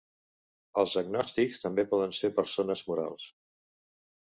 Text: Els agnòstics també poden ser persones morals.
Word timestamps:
Els 0.83 0.95
agnòstics 1.01 1.61
també 1.65 1.87
poden 1.93 2.17
ser 2.21 2.33
persones 2.41 2.85
morals. 2.91 3.31